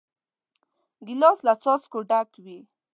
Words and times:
ګیلاس 1.05 1.39
له 1.47 1.53
څاڅکو 1.61 1.99
ډک 2.09 2.29
وي. 2.43 2.59